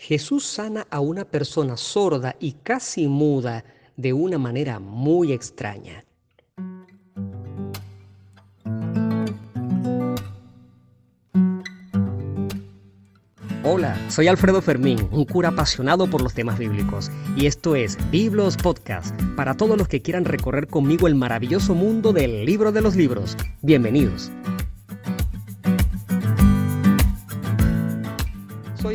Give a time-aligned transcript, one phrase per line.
[0.00, 3.64] Jesús sana a una persona sorda y casi muda
[3.96, 6.04] de una manera muy extraña.
[13.64, 18.56] Hola, soy Alfredo Fermín, un cura apasionado por los temas bíblicos, y esto es Biblos
[18.56, 22.94] Podcast, para todos los que quieran recorrer conmigo el maravilloso mundo del libro de los
[22.94, 23.36] libros.
[23.62, 24.30] Bienvenidos.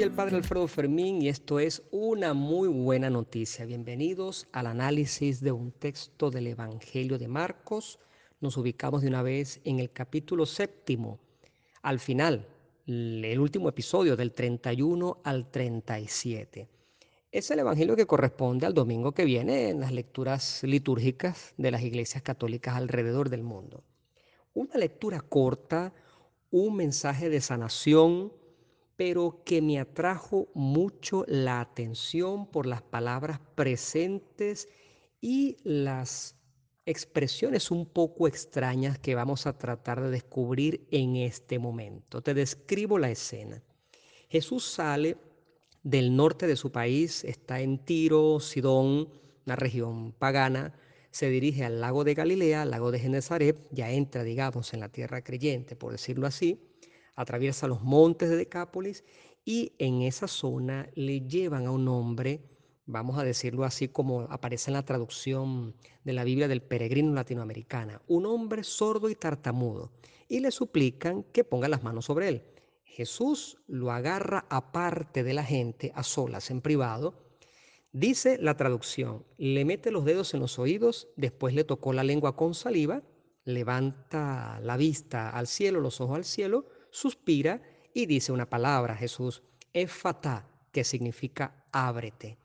[0.04, 3.66] El Padre Alfredo Fermín y esto es una muy buena noticia.
[3.66, 8.00] Bienvenidos al análisis de un texto del Evangelio de Marcos.
[8.42, 11.20] Nos ubicamos de una vez en el capítulo séptimo,
[11.84, 12.46] al final,
[12.86, 16.68] el último episodio del 31 al 37.
[17.32, 21.82] Es el Evangelio que corresponde al domingo que viene en las lecturas litúrgicas de las
[21.82, 23.86] iglesias católicas alrededor del mundo.
[24.54, 25.94] Una lectura corta,
[26.52, 28.34] un mensaje de sanación,
[28.96, 34.70] pero que me atrajo mucho la atención por las palabras presentes
[35.20, 36.36] y las
[36.86, 42.22] expresiones un poco extrañas que vamos a tratar de descubrir en este momento.
[42.22, 43.64] Te describo la escena.
[44.30, 45.18] Jesús sale
[45.82, 49.10] del norte de su país, está en Tiro, Sidón,
[49.46, 50.74] una región pagana,
[51.12, 54.90] se dirige al lago de Galilea, al lago de Genezaret, ya entra, digamos, en la
[54.90, 56.60] tierra creyente, por decirlo así,
[57.16, 59.04] atraviesa los montes de Decápolis
[59.46, 62.42] y en esa zona le llevan a un hombre,
[62.86, 68.02] vamos a decirlo así como aparece en la traducción de la Biblia del peregrino latinoamericana,
[68.08, 69.92] un hombre sordo y tartamudo,
[70.28, 72.44] y le suplican que ponga las manos sobre él.
[72.84, 77.16] Jesús lo agarra aparte de la gente, a solas, en privado.
[77.92, 82.36] Dice la traducción, le mete los dedos en los oídos, después le tocó la lengua
[82.36, 83.02] con saliva,
[83.46, 87.60] levanta la vista al cielo, los ojos al cielo, suspira
[87.92, 89.42] y dice una palabra, Jesús,
[89.74, 92.38] efata, que significa ábrete.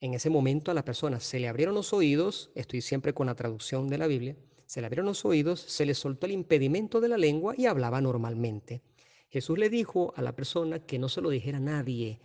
[0.00, 3.34] En ese momento a la persona se le abrieron los oídos, estoy siempre con la
[3.34, 7.08] traducción de la Biblia, se le abrieron los oídos, se le soltó el impedimento de
[7.08, 8.82] la lengua y hablaba normalmente.
[9.30, 12.20] Jesús le dijo a la persona que no se lo dijera a nadie,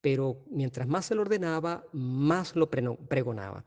[0.00, 3.64] pero mientras más se lo ordenaba, más lo pregonaba.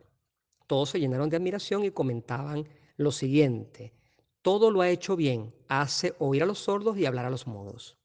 [0.66, 3.94] Todos se llenaron de admiración y comentaban lo siguiente,
[4.41, 7.97] todo lo ha hecho bien, hace oír a los sordos y hablar a los mudos.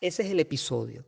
[0.00, 1.06] Ese es el episodio.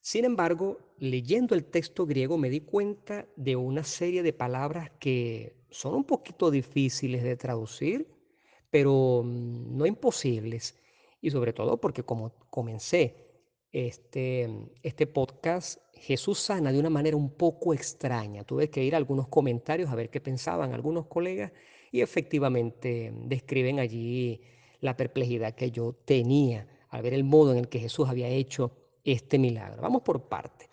[0.00, 5.56] Sin embargo, leyendo el texto griego me di cuenta de una serie de palabras que
[5.70, 8.08] son un poquito difíciles de traducir,
[8.70, 10.76] pero mm, no imposibles.
[11.20, 13.27] Y sobre todo porque como comencé
[13.72, 14.48] este,
[14.82, 18.44] este podcast, Jesús sana de una manera un poco extraña.
[18.44, 21.52] Tuve que ir a algunos comentarios a ver qué pensaban algunos colegas
[21.92, 24.40] y efectivamente describen allí
[24.80, 28.72] la perplejidad que yo tenía al ver el modo en el que Jesús había hecho
[29.04, 29.82] este milagro.
[29.82, 30.68] Vamos por parte.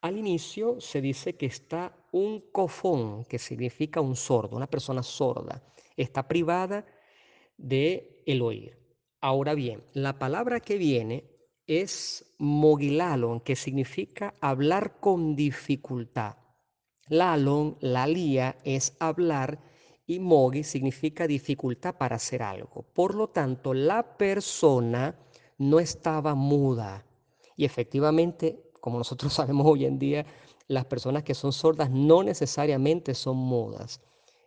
[0.00, 5.62] Al inicio se dice que está un cofón, que significa un sordo, una persona sorda.
[5.96, 6.86] Está privada
[7.56, 8.78] de el oír.
[9.20, 11.24] Ahora bien, la palabra que viene
[11.68, 16.36] es mogilalon, que significa hablar con dificultad.
[17.08, 19.60] Lalon, la lía, es hablar
[20.06, 22.82] y mogi significa dificultad para hacer algo.
[22.94, 25.14] Por lo tanto, la persona
[25.58, 27.04] no estaba muda.
[27.54, 30.24] Y efectivamente, como nosotros sabemos hoy en día,
[30.68, 34.00] las personas que son sordas no necesariamente son mudas.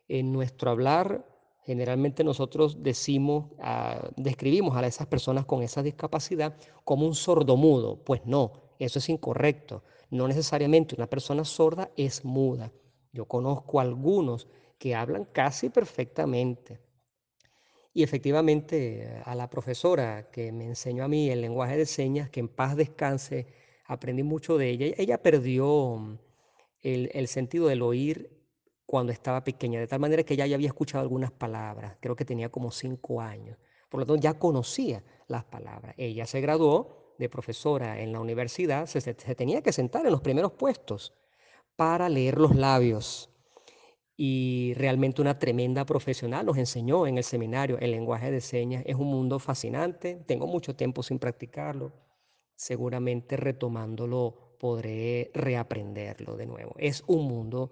[0.08, 1.31] En nuestro hablar,
[1.64, 8.04] generalmente nosotros decimos, ah, describimos a esas personas con esa discapacidad como un sordomudo.
[8.04, 9.84] Pues no, eso es incorrecto.
[10.10, 12.72] No necesariamente una persona sorda es muda.
[13.14, 16.80] Yo conozco algunos que hablan casi perfectamente.
[17.94, 22.40] Y efectivamente a la profesora que me enseñó a mí el lenguaje de señas, que
[22.40, 23.48] en paz descanse,
[23.86, 24.96] aprendí mucho de ella.
[24.98, 26.18] Ella perdió mm,
[26.82, 28.41] el, sentido del oír
[28.92, 32.26] cuando estaba pequeña, de tal manera que ella ya había escuchado algunas palabras, creo que
[32.26, 33.58] tenía como cinco años.
[33.88, 35.96] Por lo tanto, ya conocía las palabras.
[35.96, 40.52] Ella se graduó de profesora en la universidad, se tenía que sentar en los primeros
[40.52, 41.14] puestos
[41.78, 43.30] para leer los labios
[44.18, 46.46] y realmente una tremenda profesional.
[46.46, 48.84] Nos enseñó en el seminario el lenguaje de señas.
[48.86, 50.22] Es un mundo fascinante.
[50.28, 51.94] Tengo mucho tiempo sin practicarlo.
[52.58, 56.76] Seguramente retomándolo podré reaprenderlo de nuevo.
[56.78, 57.72] Es un mundo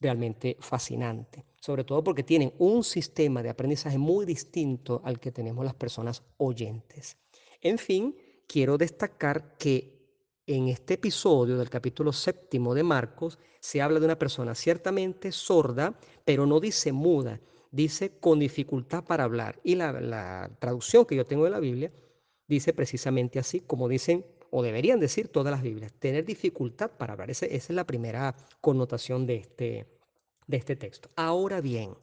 [0.00, 5.64] realmente fascinante, sobre todo porque tienen un sistema de aprendizaje muy distinto al que tenemos
[5.64, 7.16] las personas oyentes.
[7.60, 8.16] En fin,
[8.46, 9.98] quiero destacar que
[10.46, 15.98] en este episodio del capítulo séptimo de Marcos se habla de una persona ciertamente sorda,
[16.24, 17.40] pero no dice muda,
[17.70, 19.60] dice con dificultad para hablar.
[19.62, 21.92] Y la, traducción que yo tengo de la Biblia
[22.46, 27.30] dice precisamente así, como dicen o deberían decir todas las Biblias, tener dificultad para hablar.
[27.30, 29.86] esa es la primera connotación de este,
[30.46, 31.10] de este texto.
[31.16, 31.94] Ahora bien,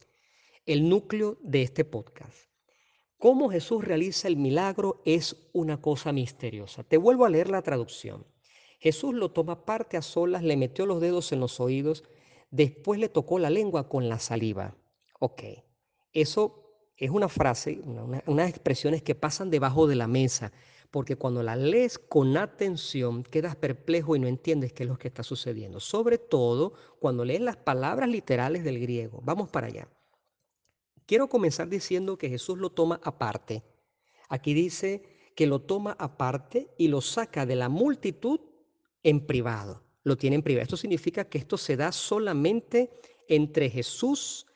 [0.65, 2.49] el núcleo de este podcast.
[3.17, 6.83] Cómo Jesús realiza el milagro es una cosa misteriosa.
[6.83, 8.25] Te vuelvo a leer la traducción.
[8.79, 12.03] Jesús lo toma parte a solas, le metió los dedos en los oídos,
[12.51, 14.75] después le tocó la lengua con la saliva.
[15.19, 15.43] Ok,
[16.13, 16.65] eso
[16.97, 17.81] es una frase,
[18.25, 20.51] unas expresiones que pasan debajo de la mesa,
[20.91, 25.07] porque cuando la lees con atención quedas perplejo y no entiendes qué es lo que
[25.07, 25.79] está sucediendo.
[25.79, 29.21] Sobre todo cuando lees las palabras literales del griego.
[29.23, 29.87] Vamos para allá.
[31.05, 33.63] Quiero comenzar diciendo que Jesús lo toma aparte.
[34.29, 35.03] Aquí dice
[35.35, 38.39] que lo toma aparte y lo saca de la multitud
[39.03, 39.83] en privado.
[40.03, 40.63] Lo tiene en privado.
[40.63, 42.91] Esto significa que esto se da solamente
[43.27, 44.47] entre Jesús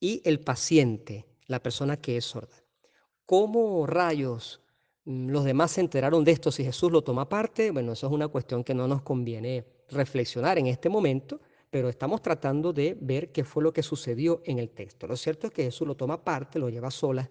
[0.00, 2.56] y el paciente, la persona que es sorda.
[3.24, 4.60] ¿Cómo rayos
[5.06, 7.70] los demás se enteraron de esto si Jesús lo toma aparte?
[7.70, 12.20] Bueno, eso es una cuestión que no nos conviene reflexionar en este momento, pero estamos
[12.20, 15.06] tratando de ver qué fue lo que sucedió en el texto.
[15.06, 17.30] Lo cierto es que Jesús lo toma aparte, lo lleva sola,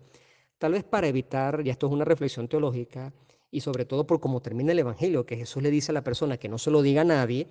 [0.57, 3.13] tal vez para evitar, y esto es una reflexión teológica,
[3.51, 6.37] y sobre todo por cómo termina el Evangelio, que Jesús le dice a la persona
[6.37, 7.47] que no se lo diga a nadie,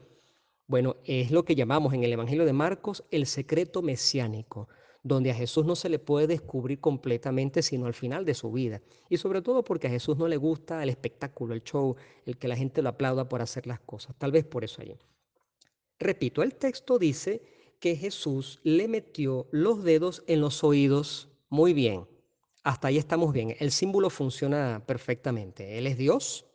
[0.66, 4.68] bueno, es lo que llamamos en el Evangelio de Marcos el secreto mesiánico,
[5.04, 8.80] donde a Jesús no se le puede descubrir completamente sino al final de su vida.
[9.10, 12.48] Y sobre todo porque a Jesús no le gusta el espectáculo, el show, el que
[12.48, 14.16] la gente lo aplauda por hacer las cosas.
[14.16, 14.96] Tal vez por eso allí.
[15.98, 17.42] Repito, el texto dice
[17.78, 22.08] que Jesús le metió los dedos en los oídos muy bien.
[22.62, 23.54] Hasta ahí estamos bien.
[23.58, 25.76] El símbolo funciona perfectamente.
[25.76, 26.46] Él es Dios.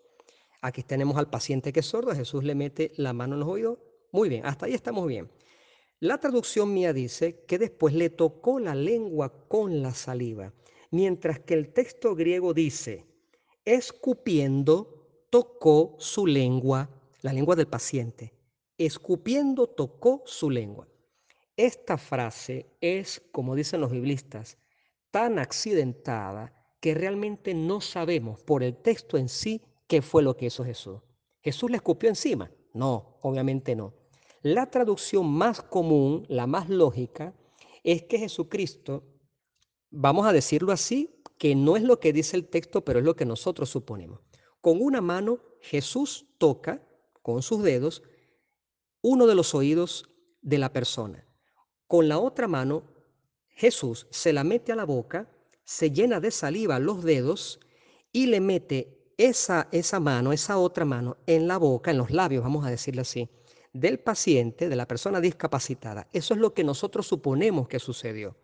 [0.63, 2.15] Aquí tenemos al paciente que es sordo.
[2.15, 3.77] Jesús le mete la mano en los oídos.
[4.11, 5.29] Muy bien, hasta ahí estamos bien.
[6.01, 10.53] La traducción mía dice que después le tocó la lengua con la saliva,
[10.91, 13.05] mientras que el texto griego dice,
[13.65, 16.89] escupiendo, tocó su lengua,
[17.21, 18.33] la lengua del paciente.
[18.77, 20.87] Escupiendo, tocó su lengua.
[21.57, 24.57] Esta frase es, como dicen los biblistas,
[25.11, 30.45] tan accidentada que realmente no sabemos por el texto en sí qué fue lo que
[30.45, 31.01] hizo Jesús.
[31.41, 32.49] ¿Jesús le escupió encima?
[32.73, 33.98] No, obviamente no.
[34.41, 37.33] La traducción más común, la más lógica,
[37.83, 39.03] es que Jesucristo,
[39.89, 43.15] vamos a decirlo así, que no es lo que dice el texto, pero es lo
[43.15, 44.21] que nosotros suponemos.
[44.61, 46.85] Con una mano Jesús toca
[47.21, 48.03] con sus dedos
[49.01, 50.09] uno de los oídos
[50.41, 51.25] de la persona.
[51.87, 52.83] Con la otra mano
[53.47, 55.29] Jesús se la mete a la boca,
[55.63, 57.59] se llena de saliva los dedos
[58.11, 62.43] y le mete esa, esa mano, esa otra mano en la boca, en los labios,
[62.43, 63.29] vamos a decirle así,
[63.73, 66.07] del paciente, de la persona discapacitada.
[66.13, 68.35] Eso es lo que nosotros suponemos que sucedió.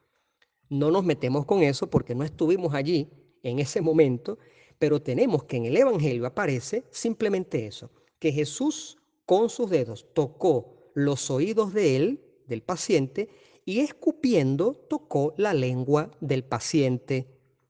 [0.69, 3.09] No nos metemos con eso porque no estuvimos allí
[3.43, 4.37] en ese momento,
[4.79, 10.91] pero tenemos que en el Evangelio aparece simplemente eso, que Jesús con sus dedos tocó
[10.93, 13.29] los oídos de él, del paciente,
[13.65, 17.27] y escupiendo tocó la lengua del paciente.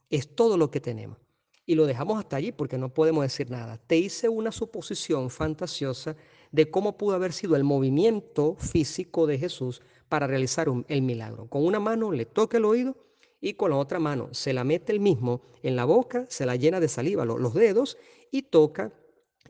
[0.09, 1.17] Es todo lo que tenemos.
[1.65, 3.77] Y lo dejamos hasta allí porque no podemos decir nada.
[3.77, 6.15] Te hice una suposición fantasiosa
[6.51, 11.47] de cómo pudo haber sido el movimiento físico de Jesús para realizar el milagro.
[11.47, 12.95] Con una mano le toca el oído
[13.41, 16.55] y con la otra mano se la mete el mismo en la boca, se la
[16.55, 17.97] llena de saliva los dedos
[18.31, 18.93] y toca,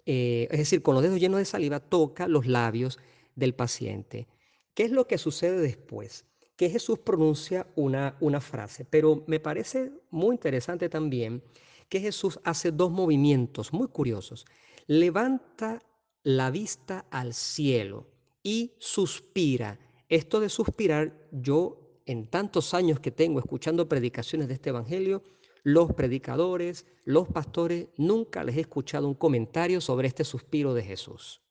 [0.06, 2.98] eh, es decir, con los dedos llenos de saliva, toca los labios
[3.36, 4.28] del paciente.
[4.74, 6.26] ¿Qué es lo que sucede después?
[6.56, 11.44] que Jesús pronuncia una, una frase, pero me parece muy interesante también
[11.90, 14.46] que Jesús hace dos movimientos muy curiosos.
[14.88, 15.82] Levanta
[16.24, 18.08] la vista al cielo
[18.44, 19.80] y suspira.
[20.10, 25.24] Esto de suspirar, yo en tantos años que tengo escuchando predicaciones de este Evangelio,
[25.64, 31.42] los predicadores, los pastores, nunca les he escuchado un comentario sobre este suspiro de Jesús.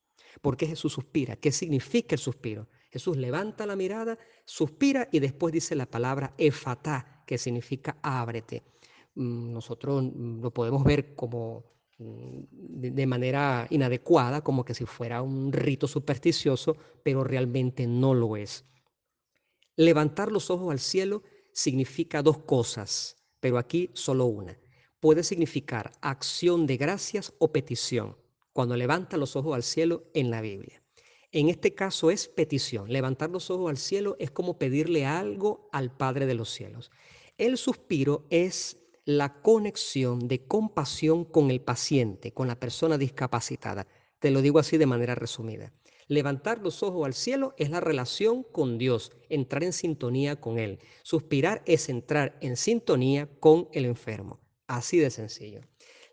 [0.40, 1.36] ¿Por qué Jesús suspira?
[1.36, 2.68] ¿Qué significa el suspiro?
[2.90, 8.62] Jesús levanta la mirada, suspira y después dice la palabra efatá, que significa ábrete.
[9.14, 11.64] Mm, nosotros mm, lo podemos ver como
[11.99, 18.37] mm, de manera inadecuada, como que si fuera un rito supersticioso, pero realmente no lo
[18.37, 18.64] es.
[19.76, 24.59] Levantar los ojos al cielo significa dos cosas, pero aquí solo una.
[25.00, 28.16] Puede significar acción de gracias o petición,
[28.52, 30.83] cuando levanta los ojos al cielo en la Biblia.
[31.33, 32.92] En este caso es petición.
[32.92, 36.92] Levantar los ojos al cielo es como pedirle algo al Padre de los cielos.
[37.37, 43.87] El suspiro es la conexión de compasión con el paciente, con la persona discapacitada.
[44.18, 45.73] Te lo digo así de manera resumida.
[46.06, 50.78] Levantar los ojos al cielo es la relación con Dios, entrar en sintonía con Él.
[51.02, 54.40] Suspirar es entrar en sintonía con el enfermo.
[54.66, 55.61] Así de sencillo.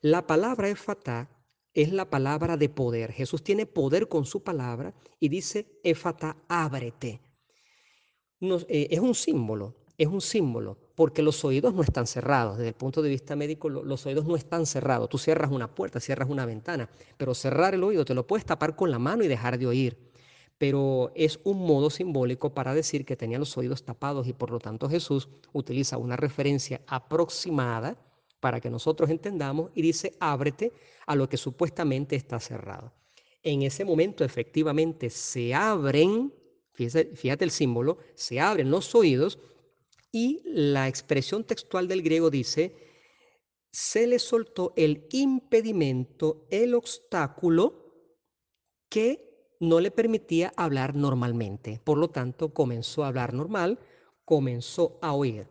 [0.01, 1.29] La palabra efatá
[1.73, 3.11] es la palabra de poder.
[3.11, 7.21] Jesús tiene poder con su palabra y dice, éfata, ábrete.
[8.41, 12.57] Eh, es un símbolo, es un símbolo, porque los oídos no están cerrados.
[12.57, 15.07] Desde el punto de vista médico, los oídos no están cerrados.
[15.09, 18.75] Tú cierras una puerta, cierras una ventana, pero cerrar el oído te lo puedes tapar
[18.75, 19.97] con la mano y dejar de oír.
[20.57, 24.57] Pero es un modo simbólico para decir que tenía los oídos tapados y por lo
[24.57, 27.95] tanto Jesús utiliza una referencia aproximada
[28.39, 30.73] para que nosotros entendamos y dice, ábrete
[31.05, 32.91] a lo que supuestamente está cerrado.
[33.43, 36.33] En ese momento efectivamente se abren,
[36.73, 39.37] fíjate, el símbolo, se abren los oídos
[40.11, 42.75] y la expresión textual del griego dice,
[43.71, 47.81] se le soltó el impedimento, el obstáculo
[48.89, 51.79] que no le permitía hablar normalmente.
[51.83, 53.79] Por lo tanto, comenzó a hablar normal,
[54.25, 55.47] comenzó a oír.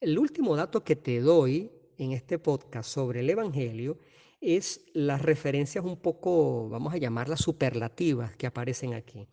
[0.00, 3.98] El último dato que te doy en este podcast sobre el Evangelio
[4.40, 9.26] es las referencias un poco, vamos a llamarlas superlativas que aparecen aquí.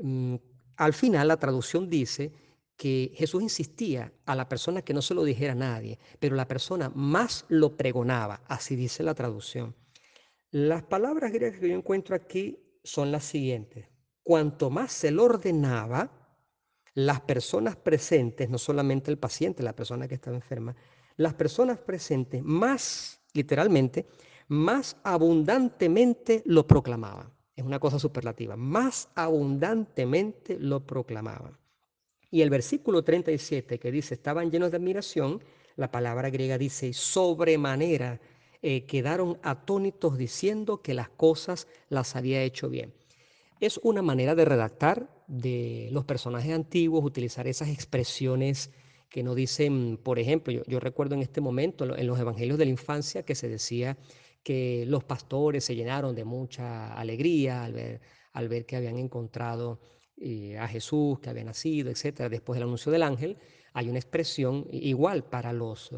[0.00, 0.36] Mm,
[0.76, 2.32] al final la traducción dice
[2.76, 6.48] que Jesús insistía a la persona que no se lo dijera a nadie, pero la
[6.48, 9.74] persona más lo pregonaba, así dice la traducción.
[10.50, 13.88] Las palabras griegas que yo encuentro aquí son las siguientes.
[14.22, 16.10] Cuanto más se lo ordenaba,
[16.94, 20.76] las personas presentes, no solamente el paciente, la persona que estaba enferma,
[21.16, 24.06] las personas presentes más, literalmente,
[24.48, 27.32] más abundantemente lo proclamaban.
[27.56, 31.61] Es una cosa superlativa, más abundantemente lo proclamaban.
[32.32, 35.44] Y el versículo 37 que dice, estaban llenos de admiración,
[35.76, 38.20] la palabra griega dice, sobremanera,
[38.62, 42.94] eh, quedaron atónitos diciendo que las cosas las había hecho bien.
[43.60, 48.70] Es una manera de redactar de los personajes antiguos, utilizar esas expresiones
[49.10, 52.70] que no dicen, por ejemplo, yo, recuerdo en este momento en los evangelios de la
[52.70, 53.98] infancia que se decía
[54.42, 58.00] que los pastores se llenaron de mucha alegría al ver,
[58.32, 59.80] al ver que habían encontrado
[60.16, 62.28] eh, a Jesús, que había nacido, etc.
[62.30, 63.38] Después del anuncio del ángel,
[63.72, 65.96] hay una expresión igual para los, eh,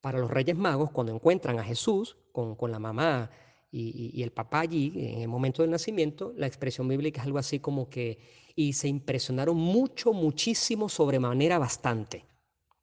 [0.00, 3.30] para los reyes magos cuando encuentran a Jesús con, con la mamá
[3.70, 7.38] y, y, el papá allí en el momento del nacimiento, la expresión bíblica es algo
[7.38, 8.18] así como que
[8.58, 12.24] y se impresionaron mucho, muchísimo, sobremanera bastante.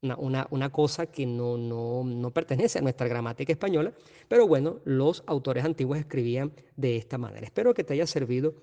[0.02, 3.94] Una, una, cosa que no, no, no, pertenece a nuestra gramática española,
[4.30, 7.46] pero bueno, los autores antiguos escribían de esta manera.
[7.46, 8.54] Espero que te haya servido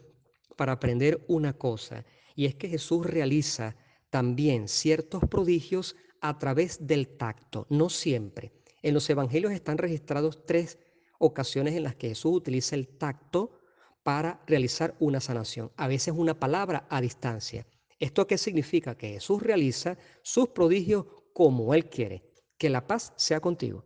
[0.56, 2.04] para aprender una cosa,
[2.34, 3.76] y es que Jesús realiza
[4.10, 8.52] también ciertos prodigios a través del tacto, no siempre.
[8.82, 10.78] En los evangelios están registrados tres
[11.18, 13.58] ocasiones en las que Jesús utiliza el tacto
[14.02, 17.66] para realizar una sanación, a veces una palabra a distancia.
[17.98, 18.96] ¿Esto qué significa?
[18.96, 22.24] Que Jesús realiza sus prodigios como Él quiere.
[22.58, 23.84] Que la paz sea contigo.